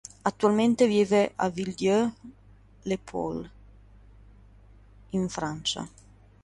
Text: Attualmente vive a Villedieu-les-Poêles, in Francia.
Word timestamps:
Attualmente 0.23 0.87
vive 0.87 1.33
a 1.35 1.47
Villedieu-les-Poêles, 1.49 3.47
in 5.11 5.29
Francia. 5.29 5.87